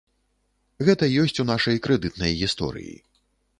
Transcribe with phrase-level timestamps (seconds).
[0.87, 2.99] Гэта ёсць у нашай крэдытнай гісторыі.